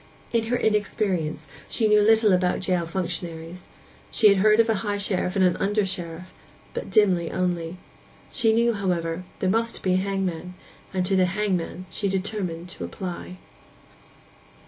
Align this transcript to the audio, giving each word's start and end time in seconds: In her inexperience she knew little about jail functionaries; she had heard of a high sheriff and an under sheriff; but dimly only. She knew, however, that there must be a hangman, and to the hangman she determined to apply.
In 0.33 0.45
her 0.45 0.57
inexperience 0.57 1.45
she 1.69 1.87
knew 1.87 2.01
little 2.01 2.33
about 2.33 2.59
jail 2.61 2.87
functionaries; 2.87 3.65
she 4.09 4.29
had 4.29 4.37
heard 4.37 4.59
of 4.59 4.67
a 4.67 4.73
high 4.81 4.97
sheriff 4.97 5.35
and 5.35 5.45
an 5.45 5.55
under 5.57 5.85
sheriff; 5.85 6.33
but 6.73 6.89
dimly 6.89 7.31
only. 7.31 7.77
She 8.31 8.51
knew, 8.51 8.73
however, 8.73 9.17
that 9.17 9.39
there 9.41 9.49
must 9.51 9.83
be 9.83 9.93
a 9.93 9.97
hangman, 9.97 10.55
and 10.91 11.05
to 11.05 11.15
the 11.15 11.25
hangman 11.25 11.85
she 11.91 12.09
determined 12.09 12.67
to 12.69 12.83
apply. 12.83 13.37